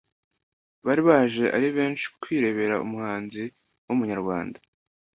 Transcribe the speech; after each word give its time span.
bari 0.85 1.01
baje 1.09 1.45
ari 1.55 1.67
benshi 1.77 2.05
kwirebera 2.21 2.75
umuhanzi 2.85 3.43
w’Umunyarwanda 3.85 4.59